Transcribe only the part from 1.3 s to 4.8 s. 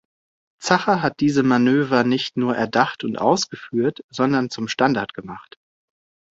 Manöver nicht nur erdacht und ausgeführt, sondern zum